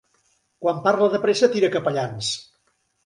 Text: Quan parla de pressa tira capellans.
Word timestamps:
Quan 0.63 0.79
parla 0.87 1.09
de 1.15 1.19
pressa 1.27 1.49
tira 1.57 1.73
capellans. 1.79 2.33